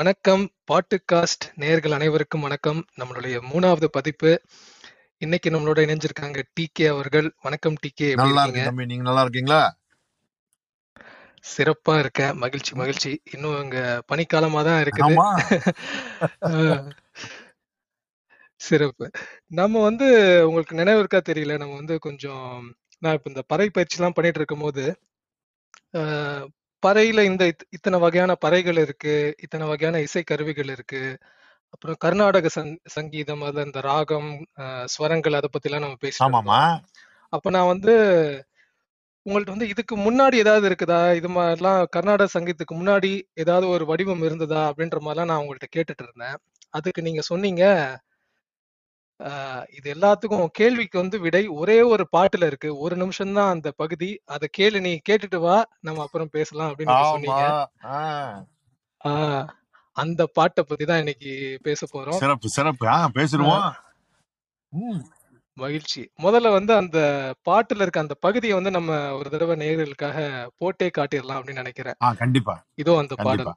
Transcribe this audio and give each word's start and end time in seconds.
வணக்கம். 0.00 0.52
பாட்டுகாஸ்ட் 0.66 1.44
நேயர்கள் 1.54 1.90
அனைவருக்கும் 1.90 2.40
வணக்கம். 2.40 2.86
நம்மளுடைய 2.96 3.42
மூணாவது 3.52 3.84
பதிப்பு. 3.84 4.42
இன்னைக்கு 5.18 5.50
நம்மளோட 5.50 5.78
இணைஞ்சிருக்காங்க 5.78 6.42
டிகே 6.60 6.88
அவர்கள். 6.88 7.32
வணக்கம் 7.42 7.72
டிகே 7.72 7.96
எப்படி 7.96 8.14
நல்லா 8.14 8.42
இருக்கீங்க? 8.42 8.68
இருக்கு 8.68 8.86
நீங்க 8.86 9.02
நல்லா 9.02 9.20
இருக்கீங்களா? 9.20 9.78
சிறப்பா 11.56 11.98
இருக்கேன். 11.98 12.32
மகிழ்ச்சி 12.32 12.74
மகிழ்ச்சி. 12.74 13.22
இன்னும் 13.32 13.62
இங்க 13.62 14.04
பனிக்காலமா 14.08 14.64
தான் 14.64 14.82
இருக்குது. 14.82 15.02
சிறப்பு. 18.56 19.10
நம்ம 19.46 19.82
வந்து 19.82 20.06
உங்களுக்கு 20.46 20.74
நினைவு 20.74 20.98
இருக்கா 20.98 21.18
தெரியல. 21.18 21.58
நம்ம 21.58 21.74
வந்து 21.74 21.98
கொஞ்சம் 21.98 22.74
நான் 22.98 23.12
இப்ப 23.12 23.30
இந்த 23.30 23.42
பறை 23.46 23.70
பயிற்சி 23.70 23.96
எல்லாம் 23.96 24.12
பண்ணிட்டு 24.12 24.38
இருக்கும்போது 24.38 24.98
அஹ், 25.92 26.48
பறையில 26.86 27.22
இந்த 27.24 27.44
இத்- 27.44 27.66
இத்தனை 27.70 27.98
வகையான 27.98 28.36
பறைகள் 28.44 28.80
இருக்கு 28.80 29.34
இத்தனை 29.42 29.66
வகையான 29.66 30.00
இசை 30.00 30.22
கருவிகள் 30.22 30.68
இருக்கு. 30.68 31.18
அப்புறம் 31.70 31.96
கர்நாடக 31.98 32.48
சங் 32.60 32.78
சங்கீதம் 32.84 33.42
அதுல 33.42 33.62
இந்த 33.64 33.80
ராகம் 33.80 34.46
ஸ்வரங்கள் 34.98 35.34
அதை 35.34 35.48
பத்தி 35.52 35.70
எல்லாம் 35.70 35.80
நம்ம 35.80 35.96
இருந்தோம். 36.00 36.88
அப்ப 37.28 37.50
நான் 37.50 37.66
வந்து 37.66 37.92
உங்கள்ட்ட 39.24 39.44
வந்து 39.44 39.68
இதுக்கு 39.68 39.96
முன்னாடி 39.96 40.34
ஏதாவது 40.34 40.68
இருக்குதா? 40.68 41.14
இது 41.14 41.28
மாதிரிலாம் 41.28 41.84
கர்நாடக 41.90 42.40
சங்கீதத்துக்கு 42.40 42.74
முன்னாடி 42.74 43.22
ஏதாவது 43.34 43.68
ஒரு 43.68 43.86
வடிவம் 43.86 44.22
இருந்ததா? 44.22 44.68
அப்படின்ற 44.68 44.96
மாதிரிலாம் 45.00 45.24
நான் 45.24 45.40
உங்கள்ட்ட 45.40 45.68
கேட்டுட்டு 45.76 46.02
இருந்தேன். 46.02 46.36
அதுக்கு 46.70 47.02
நீங்க 47.02 47.20
சொன்னீங்க. 47.20 47.64
இது 49.76 49.88
எல்லாத்துக்கும் 49.94 50.46
கேள்விக்கு 50.58 50.96
வந்து 50.98 51.20
விடை 51.20 51.42
ஒரே 51.60 51.82
ஒரு 51.82 52.04
பாட்டுல 52.16 52.46
இருக்கு. 52.46 52.78
ஒரு 52.78 52.94
நிமிஷம் 52.96 53.32
தான் 53.32 53.50
அந்த 53.50 53.70
பகுதி. 53.70 54.10
அதை 54.24 54.48
கேளு 54.58 54.80
நீ 54.80 54.92
கேட்டுட்டு 55.08 55.36
வா. 55.36 55.56
நம்ம 55.80 56.02
அப்புறம் 56.02 56.30
பேசலாம் 56.30 56.70
அப்படின்னு 56.70 57.10
சொன்னீங்க. 57.10 57.42
அந்த 59.96 60.26
பாட்டை 60.26 60.64
பத்தி 60.68 60.84
தான் 60.84 60.98
இன்னைக்கு 60.98 61.32
பேச 61.62 61.86
போறோம். 61.92 62.20
சிறப்பு 62.24 62.48
சிறப்பு. 62.48 62.86
பேசிடுவோம். 63.18 63.70
மகிழ்ச்சி. 65.56 66.02
முதல்ல 66.22 66.50
வந்து 66.50 66.72
அந்த 66.74 66.98
பாட்டுல 67.48 67.82
இருக்க 67.84 68.00
அந்த 68.00 68.14
பகுதியை 68.20 68.54
வந்து 68.54 68.70
நம்ம 68.70 68.90
ஒரு 69.16 69.30
தடவை 69.30 69.54
நேயர்களுக்காக 69.62 70.18
போட்டே 70.56 70.90
காட்டிடலாம் 70.98 71.38
அப்படின்னு 71.40 71.62
நினைக்கிறேன். 71.62 71.98
கண்டிப்பா. 72.16 72.54
இதோ 72.74 72.92
அந்த 72.98 73.14
பாடல். 73.26 73.52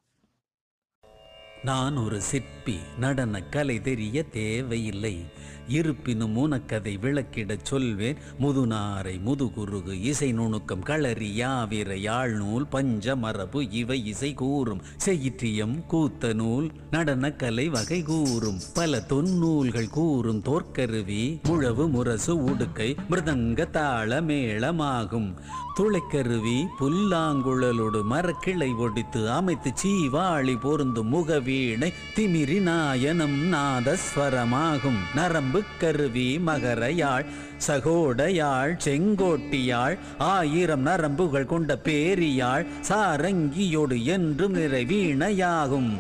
நான் 1.64 1.98
ஒரு 1.98 2.22
சிற்பி 2.22 2.78
நடன 3.00 3.42
கலை 3.42 3.82
தெரிய 3.82 4.24
தேவையில்லை. 4.24 5.26
இருப்பினும் 5.68 6.38
உனக்கதை 6.38 7.00
விளக்கிடச் 7.00 7.64
சொல்வேன். 7.64 8.18
முதுநாரை 8.40 9.20
முதுகுருகு 9.22 9.92
இசை 9.92 10.32
நுணுக்கம் 10.32 10.84
களரி 10.84 11.30
யாவிர 11.40 11.96
யாழ்நூல் 11.96 12.70
பஞ்ச 12.70 13.16
மரபு 13.16 13.70
இவை 13.70 14.06
இசை 14.06 14.34
கூறும். 14.34 14.82
செயிற்றியம் 15.06 15.84
கூத்த 15.92 16.34
நூல் 16.34 16.72
நடனக்கலை 16.92 17.68
வகை 17.68 18.02
கூறும். 18.02 18.60
பல 18.74 19.04
தொன்னூல்கள் 19.10 19.90
கூறும். 19.90 20.42
தோற்கருவி 20.42 21.40
முழவு 21.44 21.90
முரசு 21.90 22.44
உடுக்கை 22.44 22.96
மிருதங்க 23.10 23.70
தாள 23.70 24.22
மேளமாகும். 24.22 25.34
துளைக்கருவி 25.80 26.66
புல்லாங்குழலோடு 26.80 28.04
மரக்கிளை 28.10 28.76
ஒடித்து 28.78 29.32
அமைத்து 29.32 29.72
சீவாழி 29.84 30.60
பொருந்தும் 30.60 31.10
வீணை 31.54 31.94
திமிரி 32.16 32.58
நாயனம் 32.62 33.36
நாதஸ்வரமாகும். 33.52 35.00
நரம்பு 35.16 35.64
கருவி 35.80 36.40
மகர 36.46 36.92
யாழ் 36.92 37.26
சகோட 37.68 38.28
யாழ் 38.28 39.98
ஆயிரம் 40.18 40.86
நரம்புகள் 40.86 41.46
கொண்ட 41.46 41.80
பேரியாழ் 41.84 42.66
சாரங்கியோடு 42.90 44.04
என்றும் 44.04 44.56
நிறைவீணையாகும் 44.56 45.92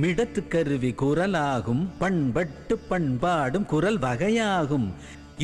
மிடத்து 0.00 0.48
கருவி 0.48 0.94
குரலாகும் 0.98 1.88
பண்பட்டு 1.98 2.78
பண்பாடும் 2.90 3.66
குரல் 3.66 3.98
வகையாகும். 3.98 4.88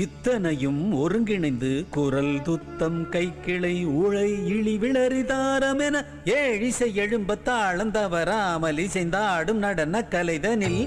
இத்தனையும் 0.02 0.80
ஒருங்கிணைந்து 1.02 1.70
குரல் 1.90 2.34
துத்தம் 2.42 2.98
கைக்கிளை 3.12 3.72
உழை 4.00 4.28
இழி 4.54 4.74
விளரிதாரம் 4.78 5.80
என 5.86 6.02
ஏழிசை 6.34 6.88
எழும்ப 7.04 7.36
தாளம் 7.48 7.92
தவறாமல் 7.96 8.80
இசைந்தாடும் 8.84 9.62
நடன 9.64 10.02
கலைதனில். 10.14 10.80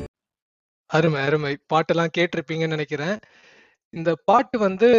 அருமை 0.90 1.22
அருமை. 1.28 1.54
பாட்டெல்லாம் 1.74 2.14
கேட்டிருப்பீங்கன்னு 2.18 2.76
நினைக்கிறேன். 2.76 3.18
இந்த 3.94 4.10
பாட்டு 4.30 4.60
வந்து 4.60 4.90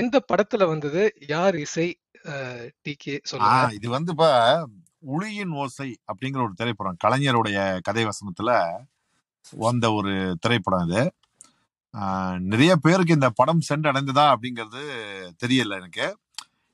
எந்த 0.00 0.24
படத்துல 0.32 0.68
வந்தது? 0.72 1.02
யார் 1.28 1.58
இசை? 1.66 1.88
டிகே 2.84 3.14
ஆ 3.16 3.28
சொல்லுங்க. 3.30 3.74
இது 3.78 3.88
வந்து 3.96 4.12
இப்ப 4.16 4.26
உளியின் 5.14 5.54
ஓசை 5.62 5.90
அப்படிங்கிற 6.12 6.42
ஒரு 6.46 6.56
திரைப்படம். 6.60 7.00
கலைஞருடைய 7.04 7.58
கதை 7.82 8.04
வசனத்துல 8.04 8.50
வந்த 9.66 9.86
ஒரு 9.92 10.14
திரைப்படம் 10.40 10.88
இது 10.88 11.02
நிறைய 12.52 12.72
பேருக்கு 12.84 13.18
இந்த 13.18 13.28
படம் 13.40 13.62
சென்றடைந்ததா 13.70 14.24
அப்படிங்கிறது 14.34 14.82
தெரியல 15.42 15.78
எனக்கு. 15.82 16.06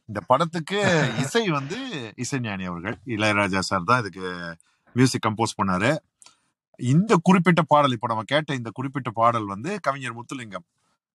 இந்த 0.08 0.20
படத்துக்கு 0.30 0.78
இசை 1.24 1.44
வந்து 1.58 1.78
இசைஞானி 2.24 2.64
அவர்கள் 2.70 2.96
இளையராஜா 3.16 3.60
சார் 3.70 3.88
தான் 3.90 4.02
இதுக்கு 4.02 4.26
மியூசிக் 4.96 5.24
கம்போஸ் 5.26 5.58
பண்ணாரு. 5.60 5.90
இந்த 6.80 7.12
குறிப்பிட்ட 7.28 7.62
பாடல் 7.72 7.94
இப்ப 7.96 8.08
நம்ம 8.12 8.24
கேட்ட 8.32 8.52
இந்த 8.60 8.70
குறிப்பிட்ட 8.78 9.10
பாடல் 9.20 9.48
வந்து 9.54 9.72
கவிஞர் 9.86 10.16
முத்துலிங்கம் 10.18 10.66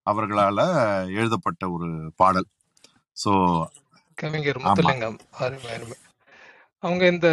அவர்களால 0.07 0.61
எழுதப்பட்ட 1.19 1.65
ஒரு 1.77 1.89
பாடல். 2.23 2.49
சோ 3.17 3.33
கவிஞர் 4.19 4.61
முத்துலிங்கம் 4.65 5.19
அருமை 5.45 5.71
அருமை. 5.77 5.99
அவங்க 6.83 7.05
இந்த 7.15 7.29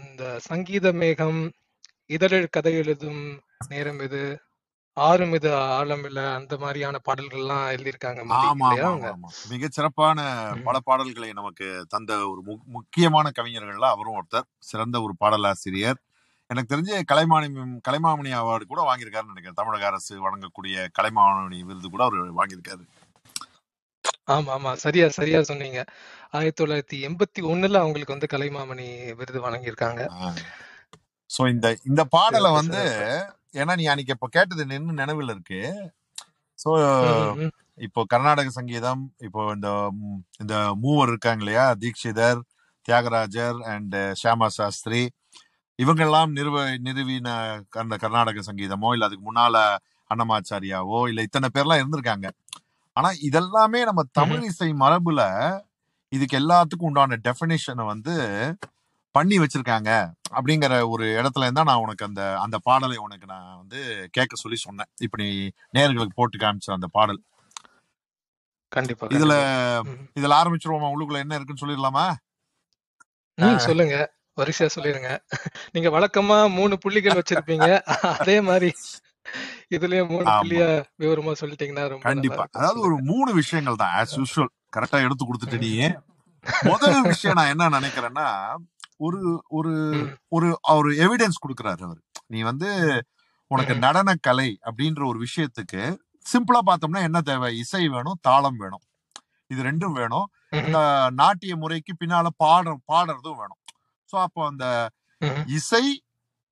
இந்த 0.00 0.24
சங்கீத 0.48 0.88
மேகம் 1.02 1.40
இதழில் 2.10 2.54
கதை 2.56 2.74
எழுதும் 2.82 3.22
நேரம் 3.72 4.00
இது 4.06 4.22
ஆறும் 5.06 5.34
இது 5.34 5.48
ஆழம் 5.78 6.04
இல்ல 6.04 6.20
அந்த 6.38 6.54
மாதிரியான 6.56 7.00
எழுதியிருக்காங்க 7.74 8.20
அவங்க 8.20 8.48
ஆமா 8.50 8.68
ஆமா 9.12 9.30
மிகச் 9.52 9.76
சிறப்பான. 9.76 10.18
பல 10.66 10.76
பாடல்களை 10.80 11.30
நமக்கு 11.32 11.66
தந்த 11.88 12.12
ஒரு 12.32 12.40
முக்கியமான 12.76 13.32
கவிஞர்கள்ல 13.38 13.88
அவரும் 13.94 14.18
ஒருத்தர் 14.18 14.48
சிறந்த 14.70 14.96
ஒரு 15.00 15.14
பாடலாசிரியர். 15.22 15.98
எனக்கு 16.50 16.72
தெரிஞ்சு 16.72 16.94
கலைமானி 17.12 17.48
கலைமாமணி 17.88 18.30
அவார்டு 18.40 18.64
கூட 18.66 18.82
வாங்கியிருக்காருன்னு 18.82 19.32
நினைக்கிறேன். 19.32 19.60
தமிழக 19.60 19.86
அரசு 19.86 20.12
வழங்கக்கூடிய 20.26 20.86
கலைமாமணி 20.98 21.58
விருது 21.70 21.88
கூட 21.88 22.04
அவர் 22.04 22.38
வாங்கியிருக்காரு. 22.40 22.84
ஆமா 24.34 24.50
ஆமா. 24.56 24.70
சரியா 24.84 25.06
சரியா 25.08 25.40
சொன்னீங்க. 25.42 25.80
ஆயிரத்தி 26.30 26.60
தொள்ளாயிரத்தி 26.60 26.96
எண்பத்தி 27.08 27.40
ஒண்ணுல 27.52 27.80
அவங்களுக்கு 27.84 28.14
வந்து 28.16 28.32
கலைமாமணி 28.34 28.86
விருது 29.14 29.40
வழங்கியிருக்காங்க. 29.46 30.02
சோ 31.30 31.42
இந்த 31.54 31.68
இந்த 31.84 32.02
பாடலை 32.14 32.50
வந்து 32.52 32.82
ஏன்னா 33.54 33.72
நீ 33.76 33.84
அன்னைக்கு 33.86 34.14
இப்ப 34.16 34.28
கேட்டது 34.30 34.62
நின்னு 34.66 35.00
நினைவில் 35.00 35.32
இருக்கு. 35.34 35.60
ம், 37.38 37.52
இப்போ 37.78 38.00
கர்நாடக 38.04 38.50
சங்கீதம் 38.50 39.02
இப்போ 39.26 39.42
இந்த 39.54 39.68
இந்த 40.40 40.54
மூவர் 40.82 41.10
இருக்காங்க 41.12 41.42
இல்லையா? 41.44 41.66
தீக்ஷிதர் 41.82 42.40
தியாகராஜர் 42.88 43.58
அண்ட் 43.72 43.96
ஷியாமா 44.20 44.48
சாஸ்திரி. 44.56 45.02
இவங்கெல்லாம் 45.78 46.30
நிறுவ 46.38 46.56
நிறுவின 46.86 47.28
அந்த 47.82 47.96
கர்நாடக 47.96 48.42
சங்கீதமோ 48.48 48.88
இல்ல 48.94 49.08
அதுக்கு 49.08 49.26
முன்னால 49.28 49.56
அன்னமாச்சாரியாவோ 50.10 51.00
இல்ல 51.10 51.26
இத்தனை 51.26 51.48
பேர்லாம் 51.54 51.80
இருந்திருக்காங்க. 51.82 52.26
ஆனா 52.96 53.10
இதெல்லாமே 53.28 53.80
நம்ம 53.88 54.02
தமிழ் 54.20 54.44
இசை 54.50 54.70
மரபுல 54.82 55.22
இதுக்கு 56.12 56.34
எல்லாத்துக்கும் 56.40 56.88
உண்டான 56.90 57.18
டெஃபினேஷனை 57.26 57.84
வந்து 57.86 58.14
பண்ணி 59.18 59.36
வச்சிருக்காங்க 59.38 59.90
அப்படிங்கிற 60.36 60.74
ஒரு 60.88 61.06
இடத்துல 61.18 61.46
இருந்தா 61.46 61.62
நான் 61.62 61.84
உனக்கு 61.84 62.04
அந்த 62.04 62.22
அந்த 62.38 62.56
பாடலை 62.66 62.98
உனக்கு 62.98 63.26
நான் 63.26 63.48
வந்து 63.58 63.80
கேட்க 64.16 64.34
சொல்லி 64.36 64.58
சொன்னேன். 64.58 64.90
இப்ப 65.00 65.18
நீ 65.22 65.28
நேர்களுக்கு 65.76 66.18
போட்டு 66.20 66.38
காமிச்ச 66.38 66.76
அந்த 66.76 66.88
பாடல். 66.96 67.20
கண்டிப்பா 68.72 69.06
இதுல. 69.16 69.34
இதுல 70.18 70.38
ஆரம்பிச்சிருவோமா? 70.40 70.90
உள்ளுக்குள்ள 70.94 71.18
என்ன 71.18 71.36
இருக்குன்னு 71.36 71.62
சொல்லிடலாமா? 71.64 72.06
சொல்லுங்க. 73.66 73.96
வரிசையா 74.38 74.70
சொல்லிருங்க. 74.74 75.10
நீங்க 75.72 75.88
வழக்கமா 75.90 76.38
மூணு 76.58 76.74
புள்ளிகள் 76.78 77.18
வச்சிருப்பீங்க. 77.20 77.68
அதே 78.22 78.36
மாதிரி 78.40 78.70
இதுலயும் 79.76 80.10
மூணு 80.12 80.26
புள்ளியா 80.32 80.68
விவரமா 81.02 81.32
சொல்லிட்டீங்கன்னா 81.40 81.84
ரொம்ப 81.88 82.04
கண்டிப்பா. 82.10 82.44
அதாவது 82.52 82.80
ஒரு 82.80 82.96
மூணு 83.10 83.30
விஷயங்கள் 83.32 83.80
தான் 83.82 83.94
ஆஸ் 83.98 84.14
யூஸ்வல் 84.18 84.52
கரெக்டா 84.76 84.98
எடுத்து 85.06 85.24
கொடுத்துட்டு 85.24 85.58
நீ. 85.58 85.72
முதல் 86.70 87.00
விஷயம் 87.02 87.38
நான் 87.38 87.52
என்ன 87.54 87.70
நினைக்கிறேன்னா 87.78 88.26
ஒரு 89.00 89.20
ஒரு 89.48 89.72
ஒரு 90.28 90.48
ஒரு 90.76 90.90
எவிடன்ஸ் 91.04 91.42
கொடுக்குறாரு 91.44 91.82
அவர். 91.88 92.00
நீ 92.26 92.40
வந்து 92.50 92.68
உனக்கு 93.50 93.74
நடன 93.78 94.14
கலை 94.20 94.48
அப்படின்ற 94.68 95.02
ஒரு 95.10 95.18
விஷயத்துக்கு 95.26 95.82
சிம்பிளா 96.26 96.60
பார்த்தோம்னா 96.66 97.02
என்ன 97.08 97.18
தேவை? 97.20 97.48
இசை 97.56 97.82
வேணும் 97.88 98.18
தாளம் 98.20 98.56
வேணும். 98.56 98.84
இது 99.50 99.60
ரெண்டும் 99.62 99.94
வேணும். 100.00 100.26
இந்த 100.66 100.78
நாட்டிய 101.14 101.52
முறைக்கு 101.56 101.92
பின்னால 102.00 102.28
பாடுற 102.44 102.74
பாடுறதும் 102.92 103.38
வேணும். 103.42 103.60
ஸோ 104.10 104.16
அப்போ 104.26 104.40
அந்த 104.46 104.66
இசை 105.58 105.84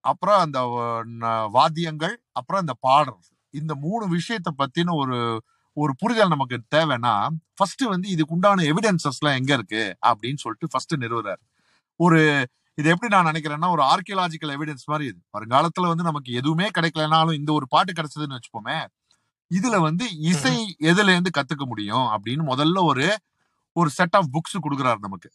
அப்புறம் 0.05 0.41
அந்த 0.45 0.59
வாத்தியங்கள் 1.57 2.15
அப்புறம் 2.33 2.63
இந்த 2.65 2.75
பாடுறது 2.89 3.31
இந்த 3.55 3.73
மூணு 3.85 4.05
விஷயத்தை 4.09 4.51
பத்தின 4.59 4.95
ஒரு 5.03 5.19
ஒரு 5.77 5.93
புரிதல் 5.99 6.33
நமக்கு 6.35 6.57
தேவைன்னா 6.75 7.13
ஃபர்ஸ்ட் 7.55 7.83
வந்து 7.95 8.09
இதுக்கு 8.09 8.35
உண்டான 8.35 8.65
எவிடன்சஸ்லாம் 8.73 9.39
எங்க 9.41 9.53
இருக்கு? 9.55 9.83
அப்படின்னு 10.07 10.43
சொல்லிட்டு 10.45 10.71
ஃபர்ஸ்ட் 10.71 10.95
நிறுவுறாரு. 10.95 11.43
ஒரு 12.01 12.21
இது 12.79 12.89
எப்படி 12.91 13.11
நான் 13.15 13.27
நினைக்கிறேன்னா 13.27 13.69
ஒரு 13.75 13.83
ஆர்கியலாஜிக்கல் 13.93 14.53
எவிடன்ஸ் 14.57 14.89
மாதிரி 14.91 15.05
இது. 15.11 15.21
வருங்காலத்துல 15.37 15.91
வந்து 15.93 16.05
நமக்கு 16.05 16.31
எதுவுமே 16.33 16.67
கிடைக்கலனாலும் 16.79 17.39
இந்த 17.41 17.51
ஒரு 17.53 17.67
பாட்டு 17.69 17.93
கிடைச்சதுன்னு 17.93 18.37
வச்சுப்போமே 18.39 18.79
இதுல 19.51 19.77
வந்து 19.81 20.05
இசை 20.31 20.57
எதுல 20.91 21.13
இருந்து 21.15 21.33
கத்துக்க 21.39 21.65
முடியும் 21.67 22.07
அப்படின்னு 22.15 22.45
முதல்ல 22.53 22.79
ஒரு 22.85 23.07
ஒரு 23.77 23.91
செட் 23.91 24.17
ஆஃப் 24.19 24.31
புக்ஸ் 24.35 24.57
கொடுக்குறாரு 24.65 25.01
நமக்கு. 25.07 25.29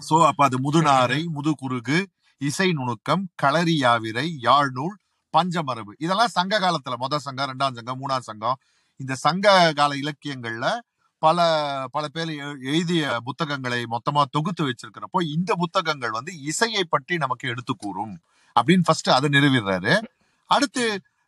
சோ 0.00 0.16
அப்ப 0.26 0.44
அது 0.44 0.58
முதுநாரை 0.58 1.20
முதுகுருகு 1.36 1.98
இசை 2.40 2.68
நுணுக்கம் 2.72 3.24
களரி 3.42 3.76
யாவிரை 3.84 4.26
யாழ்நூல் 4.42 4.96
பஞ்சமரபு. 5.34 5.92
இதெல்லாம் 5.98 6.32
சங்க 6.38 6.54
காலத்துல. 6.60 6.96
முதல் 6.96 7.24
சங்கம் 7.26 7.50
ரெண்டாம் 7.52 7.76
சங்கம் 7.78 8.00
மூணாம் 8.02 8.26
சங்கம். 8.30 8.58
இந்த 9.00 9.14
சங்க 9.26 9.46
கால 9.76 9.92
இலக்கியங்கள்ல 9.96 10.66
பல 11.24 11.38
பல 11.94 12.04
பேர் 12.14 12.30
எழுதிய 12.70 13.02
புத்தகங்களை 13.26 13.80
மொத்தமா 13.94 14.22
தொகுத்து 14.36 14.62
வச்சிருக்கிறப்போ 14.68 15.20
இந்த 15.36 15.50
புத்தகங்கள் 15.62 16.16
வந்து 16.18 16.32
இசையை 16.50 16.84
பற்றி 16.94 17.14
நமக்கு 17.24 17.44
எடுத்து 17.52 17.74
கூறும் 17.84 18.14
அப்படின்னு 18.56 18.86
ஃபர்ஸ்ட் 18.88 19.10
அதை 19.16 19.28
நிறுவிடுறாரு. 19.36 19.94
அடுத்து 20.50 20.84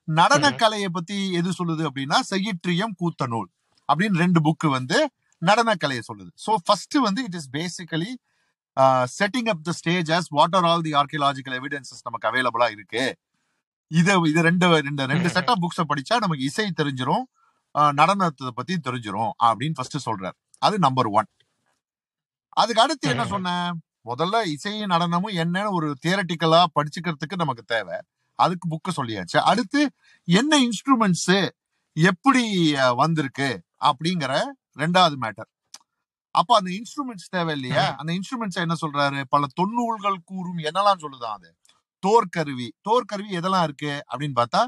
நடனக்கலையை 0.08 0.88
பத்தி 0.96 1.18
எது 1.40 1.50
சொல்லுது 1.58 1.82
அப்படின்னா 1.88 2.18
செய்யிற்றியம் 2.32 2.94
கூத்தநூல் 3.02 3.48
அப்படின்னு 3.88 4.20
ரெண்டு 4.24 4.40
புக்கு 4.46 4.68
வந்து 4.78 4.98
நடனக்கலையை 5.42 6.02
சொல்லுது. 6.10 6.30
ஸோ 6.44 6.52
ஃபர்ஸ்ட் 6.66 6.96
வந்து 7.06 7.20
it 7.28 7.38
is 7.40 7.50
basically 7.58 8.10
setting 9.18 9.50
up 9.52 9.64
the 9.68 9.72
stage 9.80 10.10
as 10.18 10.26
what 10.38 10.56
are 10.58 10.66
all 10.70 10.84
the 10.86 10.92
archaeological 11.00 11.56
evidences 11.60 12.04
நமக்கு 12.08 12.28
அவைலபிளா 12.30 12.68
இருக்கு. 12.76 13.04
இது 13.90 14.12
இது 14.30 14.40
ரெண்டு 14.48 14.66
ரெண்டு 14.88 15.04
ரெண்டு 15.12 15.28
செட் 15.36 15.50
ஆஃப் 15.52 15.62
புக்ஸை 15.64 15.84
படிச்சா 15.92 16.16
நமக்கு 16.24 16.44
இசை 16.50 16.66
தெரிஞ்சிரும். 16.80 17.24
ஆஹ் 17.24 17.43
நடனத்தை 17.98 18.50
பத்தி 18.54 18.74
தெரிஞ்சிரும் 18.76 19.32
அப்படின்னு 19.44 19.76
ஃபர்ஸ்ட் 19.78 20.08
சொல்றாரு. 20.08 20.36
அது 20.62 20.76
நம்பர் 20.78 21.10
ஒன் 21.18 21.28
அதுக்கு 22.60 22.82
அடுத்து 22.82 23.06
என்ன 23.08 23.24
சொன்னேன்? 23.26 23.70
முதல்ல 24.04 24.36
இசையும் 24.54 24.92
நடனமும் 24.92 25.36
என்னன்னு 25.42 25.70
ஒரு 25.76 25.88
தியரட்டிக்கலா 26.04 26.60
படிச்சுக்கிறதுக்கு 26.76 27.40
நமக்கு 27.42 27.62
தேவை. 27.66 27.96
அதுக்கு 28.38 28.66
புக்கு 28.72 28.90
சொல்லியாச்சு. 28.98 29.38
அடுத்து 29.50 29.80
என்ன 30.28 30.52
இன்ஸ்ட்ருமெண்ட்ஸ் 30.66 31.38
எப்படி 31.96 32.44
வந்திருக்கு 32.94 33.48
அப்படிங்கிற 33.88 34.32
ரெண்டாவது 34.78 35.16
மேட்டர் 35.24 35.48
அப்ப 36.34 36.56
அந்த 36.58 36.70
இன்ஸ்ட்ருமெண்ட்ஸ் 36.76 37.28
தேவை 37.30 37.52
இல்லையா 37.58 37.84
அந்த 37.96 38.10
இன்ஸ்ட்ருமெண்ட்ஸ் 38.12 38.62
என்ன 38.64 38.74
சொல்றாரு? 38.80 39.20
பல 39.28 39.46
தொன்னூல்கள் 39.60 40.16
கூறும் 40.24 40.62
என்னெல்லாம் 40.68 41.02
சொல்லுதான் 41.02 41.36
அது? 41.38 41.50
தோற்கருவி. 42.02 42.68
தோற்கருவி 42.88 43.30
எதெல்லாம் 43.40 43.66
இருக்கு 43.68 43.92
அப்படின்னு 44.12 44.38
பார்த்தா 44.40 44.62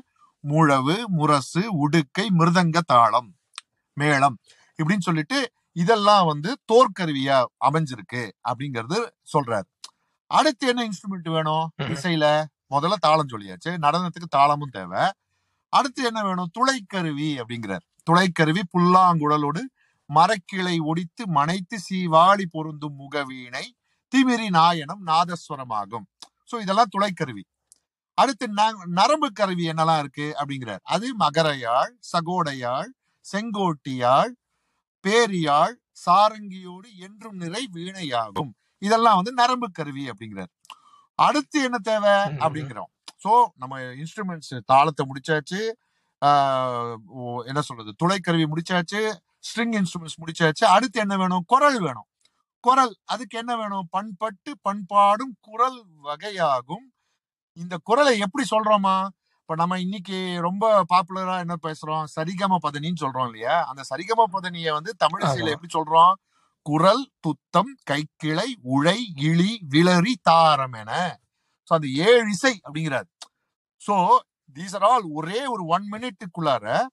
முழவு 0.48 1.04
முரசு 1.06 1.62
உடுக்கை 1.76 2.26
மிருதங்க 2.38 2.80
தாளம் 2.86 3.30
மேளம் 4.00 4.36
இப்படின்னு 4.82 5.06
சொல்லிட்டு 5.08 5.52
இதெல்லாம் 5.72 6.26
வந்து 6.26 6.50
தோற்கருவியா 6.72 7.44
அமைஞ்சிருக்கு 7.64 8.30
அப்படிங்கறது 8.48 8.98
சொல்றாரு. 9.32 9.68
அடுத்து 10.26 10.68
என்ன 10.68 10.88
இன்ஸ்ட்ருமெண்ட் 10.88 11.30
வேணும். 11.30 11.70
இசையில 11.82 12.44
முதல்ல 12.70 12.94
தாளம் 12.98 13.28
சொல்லியாச்சு. 13.28 13.68
நடனத்துக்கு 13.68 14.28
தாளமும் 14.28 14.70
தேவை. 14.70 15.10
அடுத்து 15.68 16.04
என்ன 16.04 16.22
வேணும்? 16.22 16.50
துளைக்கருவி 16.58 17.28
அப்படிங்கிறார். 17.40 17.84
துளைக்கருவி 18.10 18.62
புல்லாங்குழலோடு 18.78 19.62
மரக்கிளை 20.10 20.78
ஒடித்து 20.80 21.28
மனைத்து 21.28 21.78
சீவாளி 21.78 22.46
பொருந்தும் 22.50 22.98
முகவீணை 22.98 23.64
திமிரி 24.12 24.48
நாயனம் 24.50 25.02
நாதஸ்வரமாகும். 25.06 26.06
சோ 26.50 26.60
இதெல்லாம் 26.60 26.90
துளைக்கருவி. 26.98 27.42
அடுத்து 28.16 28.48
நரம்பு 28.86 29.32
கருவி 29.32 29.68
என்னெல்லாம் 29.68 29.98
இருக்கு? 29.98 30.34
அப்படிங்கிறார். 30.38 30.78
அது 30.82 31.14
மகரையாழ் 31.14 31.94
சகோடையாழ் 32.12 32.90
செங்கோட்டியாழ் 33.32 34.32
பேரியாழ் 35.06 35.74
சாரங்கியோடு 36.06 36.88
என்றும் 36.98 37.36
நிறை 37.36 37.68
வீணையாகும். 37.74 38.50
இதெல்லாம் 38.78 39.14
வந்து 39.14 39.32
நரம்பு 39.32 39.70
கருவி 39.70 40.10
அப்படிங்கிறார். 40.10 40.52
அடுத்து 41.14 41.62
என்ன 41.62 41.78
தேவை. 41.78 42.10
அப்படிங்கிறோம். 42.10 42.90
சோ 43.24 43.44
நம்ம 43.54 43.78
இன்ஸ்ட்ருமெண்ட்ஸ் 43.78 44.60
தாளத்தை 44.64 45.06
முடிச்சாச்சு. 45.06 45.72
ஆஹ் 46.24 46.96
ஓ, 47.06 47.42
என்ன 47.42 47.60
சொல்றது? 47.60 47.94
துளைக்கருவி 48.04 48.46
முடிச்சாச்சு 48.46 49.02
ஸ்ட்ரிங் 49.40 49.74
இன்ஸ்ட்ருமெண்ட்ஸ் 49.78 50.20
முடிச்சாச்சு. 50.26 50.64
அடுத்து 50.64 51.00
என்ன 51.00 51.16
வேணும்? 51.16 51.44
குரல் 51.46 51.80
வேணும். 51.80 52.06
குரல் 52.60 52.96
அதுக்கு 53.04 53.38
என்ன 53.38 53.56
வேணும்? 53.56 53.86
பண்பட்டு 53.90 54.58
பண்பாடும் 54.62 55.34
குரல் 55.40 55.84
வகையாகும். 56.04 56.86
இந்த 57.56 57.74
குரலை 57.82 58.18
எப்படி 58.18 58.44
சொல்றோமா? 58.50 58.96
இப்ப 59.40 59.54
நம்ம 59.54 59.80
இன்னைக்கு 59.80 60.38
ரொம்ப 60.40 60.84
பாப்புலரா 60.94 61.38
என்ன 61.38 61.54
பேசுறோம்? 61.62 62.04
சரிகம 62.16 62.56
பதனின்னு 62.62 63.02
சொல்றோம் 63.02 63.24
இல்லையா? 63.24 63.56
அந்த 63.64 63.82
சரிகம 63.90 64.24
பதனிய 64.32 64.72
வந்து 64.72 64.92
தமிழிசையில. 65.04 65.52
எப்படி 65.56 65.72
சொல்றோம்? 65.78 66.14
குரல் 66.62 67.04
துத்தம் 67.20 67.72
கைக்கிளை 67.90 68.48
உழை 68.64 68.98
இழி 69.20 69.52
விளரி 69.68 70.14
தாரம் 70.22 70.72
என. 70.72 71.20
சோ 71.68 71.74
அது 71.74 71.88
ஏழு 71.94 72.26
இசை 72.30 72.60
அப்படிங்கிறார். 72.64 73.08
சோ 73.86 73.96
தீஸ் 74.56 74.74
ஆர் 74.74 74.82
ஆல் 74.82 75.06
ஒரே 75.12 75.40
ஒரு 75.46 75.64
ஒன் 75.66 75.86
மினிட்டுக்குள்ளார 75.92 76.84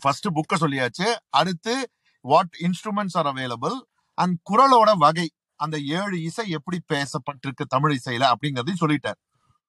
ஃபர்ஸ்ட் 0.00 0.28
புக்க 0.28 0.54
சொல்லியாச்சு. 0.60 1.08
அடுத்து 1.30 1.74
what 2.20 2.54
instruments 2.60 3.16
are 3.18 3.26
available 3.26 3.76
and 4.18 4.36
குரலோட 4.50 4.90
வகை 4.96 5.28
அந்த 5.60 5.78
ஏழு 5.98 6.16
இசை 6.22 6.46
எப்படி 6.48 6.78
பேசப்பட்டிருக்கு 6.92 7.64
தமிழ் 7.68 7.98
இசையில 7.98 8.24
அப்படிங்கறதையும் 8.32 8.82
சொல்லிட்டார். 8.84 9.20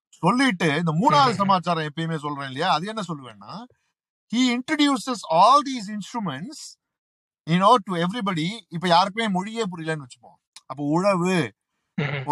சொல்லிட்டு 0.09 0.67
இந்த 0.75 0.91
மூணாவது. 1.01 1.33
சமாச்சாரம் 1.33 1.89
எப்பயுமே 1.89 2.17
சொல்றேன் 2.17 2.45
இல்லையா? 2.45 2.73
அது 2.73 2.87
என்ன 2.87 3.03
சொல்லுவேன்னா 3.07 3.65
introduces 4.31 5.19
all 5.39 5.59
these 5.69 5.87
instruments 5.97 6.59
you 7.47 7.59
know 7.61 7.75
to 7.87 7.93
everybody. 8.05 8.47
இப்ப 8.69 8.87
யாருக்குமே 8.87 9.27
மொழியே 9.27 9.63
புரியலன்னு 9.71 10.05
வச்சுப்போம். 10.05 10.39
அப்ப 10.65 10.83
உழவு. 10.83 11.51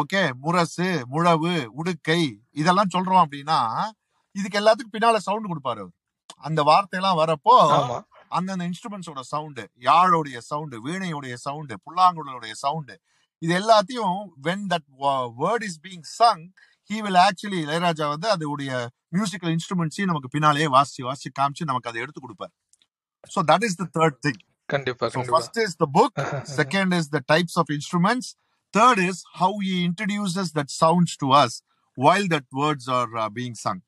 ஓகே 0.01 0.31
முரசு 0.33 1.05
முழவு 1.11 1.65
உடுக்கை 1.65 2.21
இதெல்லாம் 2.51 2.91
சொல்றோம் 2.93 3.23
அப்படின்னா 3.25 3.59
இதுக்கு 4.31 4.59
எல்லாத்துக்கும் 4.59 4.93
பின்னால 4.93 5.17
சவுண்ட் 5.17 5.49
கொடுப்பாரு 5.51 5.81
அவர். 5.83 5.95
அந்த 6.35 6.63
வார்த்தையெல்லாம் 6.63 7.19
வரப்போ 7.21 7.55
அந்தந்த 8.27 8.69
இன்ஸ்ட்ருமெண்ட்ஸோட 8.69 9.19
சவுண்டு 9.19 9.69
யாழோடைய 9.79 10.37
சவுண்டு 10.37 10.77
வீணையோடைய 10.87 11.33
சவுண்டு 11.33 11.75
புல்லாங்குழலுடைய 11.85 12.51
சவுண்டு 12.51 12.99
இது 13.37 13.53
எல்லாத்தையும் 13.59 14.19
when 14.43 14.65
that 14.73 14.87
word 15.41 15.63
is 15.63 15.79
being 15.85 16.05
sung 16.19 16.43
he 16.89 16.97
will 17.05 17.19
actually 17.27 17.59
Ilaiyaraaja 17.65 18.05
வந்து 18.13 18.27
அதோடைய 18.35 18.71
மியூசிக்கல் 19.15 19.51
இன்ஸ்ட்ருமெண்ட்ஸையும் 19.55 20.09
நமக்கு 20.11 20.29
பின்னாலேயே 20.29 20.67
வாசிச்சு 20.67 21.01
வாசிச்சு 21.07 21.29
காமிச்சு 21.39 21.69
நமக்கு 21.69 21.89
அதை 21.89 22.01
எடுத்து 22.01 22.21
கொடுப்பார். 22.21 22.53
So 23.35 23.41
that 23.51 23.63
is 23.63 23.75
the 23.75 23.87
third 23.99 24.17
thing 24.25 24.41
கண்டிப்பா 24.65 25.07
is 25.65 25.75
the 25.75 25.89
book, 25.97 26.13
second 26.59 26.93
is 26.93 27.09
the 27.09 27.21
types 27.33 27.55
of 27.57 27.65
instruments, 27.69 28.27
third 28.73 28.99
is 29.09 29.17
how 29.33 29.51
he 29.59 29.73
introduces 29.89 30.47
that 30.57 30.69
sounds 30.81 31.11
to 31.17 31.27
us 31.43 31.53
while 31.97 32.25
that 32.33 32.45
words 32.51 32.87
are 32.87 33.11
uh, 33.17 33.29
being 33.29 33.55
sung. 33.65 33.81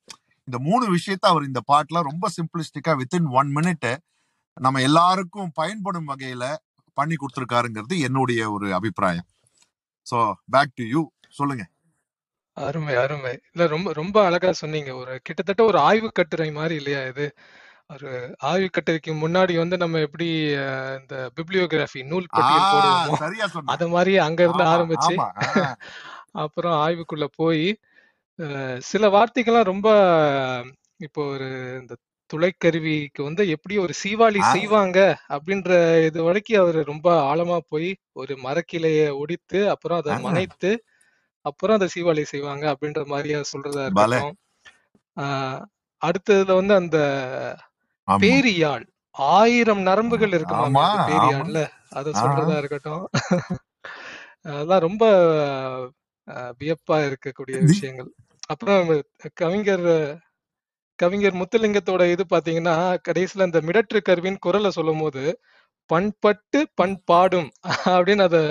இந்த 0.48 0.58
மூணு 0.60 0.86
விஷயத்த 0.96 1.26
அவர் 1.32 1.44
இந்த 1.44 1.62
பாட்டுல 1.72 2.02
ரொம்ப 2.10 2.26
சிம்பிளிஸ்டிக்கா 2.38 2.94
within 3.02 3.28
one 3.40 3.50
minute 3.56 3.90
நம்ம 4.58 4.82
எல்லாருக்கும் 4.82 5.52
பயன்படும் 5.54 6.08
வகையில 6.08 6.56
பண்ணி 6.94 7.16
கொடுத்துருக்காருங்கிறது 7.16 7.96
என்னுடைய 8.00 8.52
ஒரு 8.52 8.74
அபிப்பிராயம். 8.74 9.28
சோ 10.12 10.20
பேக் 10.50 10.74
டு 10.74 10.84
யூ 10.84 11.02
சொல்லுங்க. 11.30 11.64
அருமை 12.58 12.94
அருமை. 13.00 13.34
இல்ல 13.50 13.64
ரொம்ப 13.74 13.90
ரொம்ப 13.98 14.18
அழகா 14.28 14.52
சொன்னீங்க. 14.60 14.92
ஒரு 15.02 15.14
கிட்டத்தட்ட 15.28 15.62
ஒரு 15.66 15.80
ஆய்வு 15.88 16.10
கட்டுரை 16.14 16.50
மாதிரி 16.56 16.76
இல்லையா 16.80 17.02
இது? 17.12 17.26
ஒரு 17.94 18.10
ஆய்வு 18.48 18.68
கட்டுரைக்கு 18.70 19.12
முன்னாடி 19.20 19.54
வந்து 19.60 19.76
நம்ம 19.84 20.00
எப்படி 20.06 20.28
அஹ், 20.64 20.96
இந்த 21.00 21.16
பிப்ளியோகிராஃபி 21.38 22.02
நூல் 22.10 22.26
பட்டியல் 22.32 22.66
போடுவோமோ 22.72 23.18
சரியா 23.22 23.46
சொன்ன 23.50 23.72
அத 23.74 23.88
மாதிரி 23.94 24.14
அங்க 24.26 24.42
இருந்து 24.44 24.64
ஆமா 24.64 24.74
ஆரம்பிச்சு 24.74 25.14
ஆமா 25.14 25.28
அப்புறம் 26.44 26.76
ஆய்வுக்குள்ள 26.82 27.26
போய் 27.38 27.64
அஹ், 28.40 28.80
சில 28.90 29.04
வார்த்தைகள்லாம் 29.14 29.72
ரொம்ப 29.72 29.88
இப்போ 31.00 31.22
ஒரு 31.32 31.48
இந்த 31.80 31.94
துளைக்கருவிக்கு 32.30 33.22
வந்து 33.26 33.44
எப்படி 33.54 33.76
ஒரு 33.80 33.94
சீவாளி 34.00 34.40
ஆ, 34.42 34.50
செய்வாங்க 34.54 35.00
அப்படின்ற 35.36 35.72
இது 36.08 36.20
வரைக்கும் 36.26 36.62
அவர் 36.64 36.80
ரொம்ப 36.90 37.08
ஆழமா 37.30 37.58
போய் 37.72 37.90
ஒரு 38.16 38.36
மரக்கிளைய 38.44 39.02
ஒடித்து 39.22 39.62
அப்புறம் 39.74 40.00
அதை 40.02 40.12
ஆ, 40.14 40.20
மனைத்து 40.28 40.72
அப்புறம் 41.48 41.78
அதை 41.78 41.88
சீவாளி 41.88 42.24
செய்வாங்க 42.24 42.66
அப்படின்ற 42.74 43.02
மாதிரியா 43.06 43.40
சொல்றதா 43.52 43.84
இருக்கட்டும். 43.86 44.36
அடுத்ததுல 46.02 46.56
வந்து 46.60 46.74
அந்த 46.74 46.98
ஆமா. 48.08 48.20
பேரியாழ் 48.24 48.86
ஆயிரம் 49.36 49.82
நரம்புகள் 49.82 50.34
ஆமா 50.58 50.86
பேரியாழ்ல 51.10 51.62
அதை 51.90 52.12
சொல்றதா 52.14 52.56
இருக்கட்டும். 52.58 53.06
அதெல்லாம் 54.48 54.86
ரொம்ப 54.88 55.04
வியப்பா 56.60 56.98
இருக்கக்கூடிய 57.08 57.58
விஷயங்கள். 57.66 58.10
அப்புறம் 58.48 58.90
கவிஞர் 59.34 59.88
கவிஞர் 61.00 61.40
முத்துலிங்கத்தோட 61.40 62.04
இது 62.12 62.24
பாத்தீங்கன்னா 62.30 62.76
கடைசியில 63.08 63.48
அந்த 63.48 63.60
மிடற்று 63.62 64.00
கருவின் 64.02 64.44
குரலை 64.46 64.70
சொல்லும் 64.72 65.02
போது 65.02 65.24
பண்பட்டு 65.90 66.60
பண்பாடும் 66.80 67.50
அப்படின்னு 67.96 68.24
அதை 68.28 68.42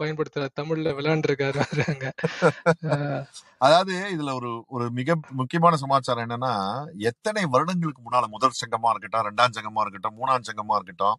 பயன்படுத்துற 0.00 0.44
தமிழ்ல 0.60 0.92
விளையாண்டுருக்காரு 0.98 1.60
அங்க. 1.92 2.06
அதாவது 3.66 3.94
இதுல 4.14 4.30
ஒரு 4.40 4.50
ஒரு 4.68 4.86
மிக 4.98 5.16
முக்கியமான 5.40 5.76
சமாச்சாரம் 5.76 6.24
என்னன்னா 6.26 6.54
எத்தனை 7.10 7.44
வருடங்களுக்கு 7.54 8.04
முன்னால 8.06 8.28
முதல் 8.36 8.58
சங்கமா 8.62 8.90
இருக்கட்டும் 8.92 9.26
ரெண்டாம் 9.28 9.56
சங்கமா 9.58 9.82
இருக்கட்டும் 9.84 10.18
மூணாம் 10.20 10.48
சங்கமா 10.50 10.76
இருக்கட்டும் 10.80 11.18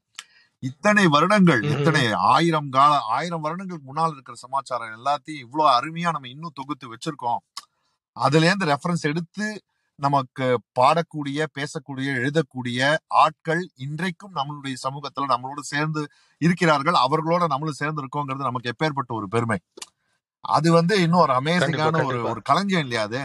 இத்தனை 0.63 1.03
வருடங்கள். 1.08 1.62
எத்தனை 1.75 2.01
ஆயிரம் 2.34 2.70
கால 2.70 2.93
ஆயிரம் 3.17 3.43
வருடங்களுக்கு 3.46 3.89
முன்னால் 3.89 4.13
இருக்கிற 4.15 4.36
சமாச்சாரம் 4.46 4.96
எல்லாத்தையும் 4.98 5.43
இவ்வளவு 5.46 5.70
அருமையா 5.77 6.12
நம்ம 6.15 6.29
இன்னும் 6.36 6.58
தொகுத்து 6.60 6.93
வச்சிருக்கோம். 6.93 7.41
அதுல 8.17 8.48
இருந்து 8.50 8.70
ரெஃபரன்ஸ் 8.74 9.05
எடுத்து 9.12 9.48
நமக்கு 10.05 10.46
பாடக்கூடிய 10.79 11.39
பேசக்கூடிய 11.58 12.08
எழுதக்கூடிய 12.22 12.79
ஆட்கள் 13.24 13.62
இன்றைக்கும் 13.86 14.36
நம்மளுடைய 14.36 14.75
சமூகத்துல 14.86 15.29
நம்மளோட 15.34 15.62
சேர்ந்து 15.72 16.01
இருக்கிறார்கள். 16.41 16.98
அவர்களோட 17.05 17.43
நம்மளும் 17.53 17.79
சேர்ந்து 17.81 18.03
இருக்கோங்கிறது 18.03 18.50
நமக்கு 18.50 18.74
எப்பேற்பட்ட 18.74 19.13
ஒரு 19.20 19.27
பெருமை. 19.27 19.60
அது 20.46 20.70
வந்து 20.72 20.93
இன்னும் 21.01 21.24
ஒரு 21.25 21.34
அமேசிங்கான 21.41 22.03
ஒரு 22.05 22.20
ஒரு 22.31 22.41
களஞ்சியம் 22.50 22.86
இல்லையா 22.86 23.03
அது? 23.10 23.22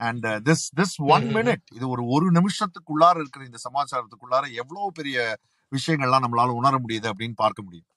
And 0.00 0.26
this 0.48 0.66
this 0.78 0.96
one. 1.14 1.26
Minute 1.36 1.64
இது 1.74 1.86
ஒரு 1.94 2.02
ஒரு 2.14 2.26
நிமிஷத்துக்குள்ளார 2.38 3.16
இருக்கிற 3.22 3.44
இந்த 3.44 3.60
சமாச்சாரத்துக்குள்ளார 3.68 4.44
எவ்வளவு 4.62 4.90
பெரிய 4.92 5.36
விஷயங்கள்லாம் 5.72 6.24
நம்மளால 6.26 6.58
உணர 6.60 6.74
முடியுது 6.84 7.08
அப்படின்னு 7.12 7.42
பார்க்க 7.44 7.66
முடியும். 7.66 7.88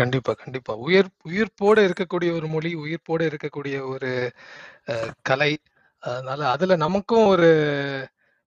கண்டிப்பா 0.00 0.32
கண்டிப்பா. 0.42 0.72
உயிர் 0.86 1.10
உயிர்ப்போட 1.28 1.78
இருக்கக்கூடிய 1.88 2.30
ஒரு 2.38 2.46
மொழி 2.54 2.70
உயிர்ப்போட 2.84 3.22
இருக்கக்கூடிய 3.30 3.76
ஒரு 3.92 4.10
கலை 5.28 5.52
அதனால 6.04 6.40
அதுல 6.48 6.76
நமக்கும் 6.76 7.26
ஒரு 7.26 7.48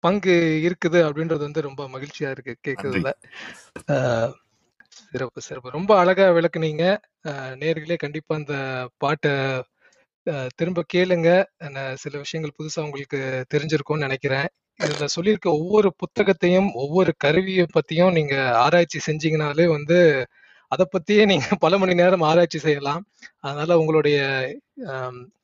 பங்கு 0.03 0.33
இருக்குது 0.63 0.99
அப்படின்றது 1.07 1.43
வந்து 1.43 1.61
ரொம்ப 1.61 1.83
மகிழ்ச்சியா 1.87 2.29
இருக்கு 2.29 2.53
கேட்கறதுல 2.67 3.11
சிறப்பு 5.11 5.39
சிறப்பு. 5.41 5.69
ரொம்ப 5.69 5.91
அழகா 5.99 6.25
விளக்குனீங்க. 6.29 6.83
அஹ், 7.25 7.53
நேயர்களே 7.55 7.95
கண்டிப்பா 7.95 8.35
அந்த 8.35 8.55
பாட்டை 8.97 9.33
திரும்ப 10.55 10.83
கேளுங்க. 10.93 11.29
சில 11.95 12.13
விஷயங்கள் 12.17 12.55
புதுசா 12.57 12.79
உங்களுக்கு 12.81 13.19
தெரிஞ்சிருக்கும்னு 13.53 14.05
நினைக்கிறேன். 14.07 14.47
இதுல 14.79 15.05
சொல்லியிருக்க 15.07 15.49
ஒவ்வொரு 15.59 15.89
புத்தகத்தையும் 15.97 16.69
ஒவ்வொரு 16.75 17.11
கருவியை 17.17 17.65
பத்தியும் 17.73 18.11
நீங்க 18.11 18.35
ஆராய்ச்சி 18.57 18.99
செஞ்சீங்கனாலே 19.07 19.65
வந்து 19.67 19.97
அதை 20.71 20.85
பத்தியே 20.87 21.23
நீங்க 21.25 21.47
பல 21.59 21.77
மணி 21.77 21.93
நேரம் 21.93 22.21
ஆராய்ச்சி 22.21 22.59
செய்யலாம். 22.59 23.03
அதனால 23.39 23.77
உங்களுடைய 23.79 24.17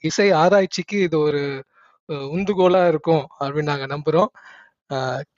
இசை 0.04 0.28
ஆராய்ச்சிக்கு 0.42 0.98
இது 1.00 1.20
ஒரு 1.20 1.44
உந்துகோலா 2.12 2.88
இருக்கும் 2.88 3.28
அப்படின்னு 3.40 3.64
நாங்க 3.64 3.88
நம்புறோம். 3.88 4.32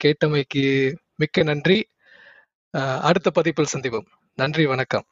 கேட்டமைக்கு 0.04 0.94
மிக்க 1.16 1.42
நன்றி. 1.42 1.88
அடுத்த 3.00 3.30
பதிப்பில் 3.30 3.72
சந்திப்போம். 3.76 4.06
நன்றி 4.34 4.66
வணக்கம். 4.66 5.04